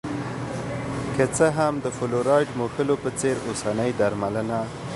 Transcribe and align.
که 1.15 1.25
څه 1.35 1.45
هم 1.57 1.73
د 1.79 1.85
فلورایډ 1.97 2.49
موښلو 2.59 2.95
په 3.03 3.09
څېر 3.19 3.35
اوسنۍ 3.47 3.91
درملنه 3.99 4.59